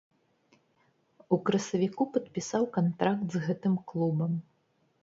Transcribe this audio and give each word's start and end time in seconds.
У 1.37 1.39
красавіку 1.49 2.09
падпісаў 2.17 2.63
кантракт 2.79 3.25
з 3.39 3.47
гэтым 3.47 3.73
клубам. 3.93 4.31